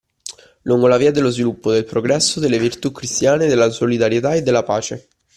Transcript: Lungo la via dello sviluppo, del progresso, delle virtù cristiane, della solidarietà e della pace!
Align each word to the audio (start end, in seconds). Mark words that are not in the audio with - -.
Lungo 0.63 0.87
la 0.87 0.97
via 0.97 1.11
dello 1.11 1.29
sviluppo, 1.29 1.71
del 1.71 1.85
progresso, 1.85 2.39
delle 2.39 2.57
virtù 2.57 2.91
cristiane, 2.91 3.45
della 3.45 3.69
solidarietà 3.69 4.33
e 4.33 4.41
della 4.41 4.63
pace! 4.63 5.07